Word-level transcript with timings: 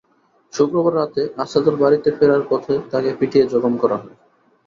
শুক্রবার 0.53 0.93
রাতে 0.95 1.21
আছাদুল 1.37 1.75
বাড়িতে 1.75 2.09
ফেরার 2.17 2.43
পথে 2.49 2.73
তাঁকে 2.91 3.11
পিটিয়ে 3.19 3.45
জখম 3.51 3.73
করা 3.81 3.97
হয়। 3.97 4.15